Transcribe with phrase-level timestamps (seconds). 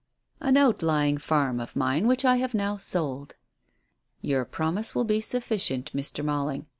[0.39, 3.35] "An ouylying farm of mine which I have now sold."
[4.19, 6.25] "Your promise will be sufficient, Mr.
[6.25, 6.65] Malling.